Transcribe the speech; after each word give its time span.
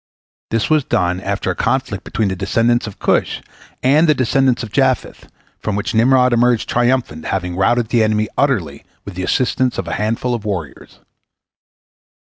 This 0.49 0.67
was 0.67 0.83
done 0.83 1.19
after 1.21 1.51
a 1.51 1.55
conflict 1.55 2.03
between 2.03 2.29
the 2.29 2.35
descendants 2.35 2.87
of 2.87 2.97
Cush 2.97 3.39
and 3.83 4.09
the 4.09 4.15
descendants 4.15 4.63
of 4.63 4.71
Japheth, 4.71 5.29
from 5.59 5.75
which 5.75 5.93
Nimrod 5.93 6.33
emerged 6.33 6.67
triumphant, 6.67 7.25
having 7.25 7.55
routed 7.55 7.89
the 7.89 8.01
enemy 8.03 8.27
utterly 8.35 8.83
with 9.05 9.13
the 9.13 9.21
assistance 9.21 9.77
of 9.77 9.87
a 9.87 9.93
handful 10.01 10.33
of 10.33 10.43
warriors. 10.43 11.01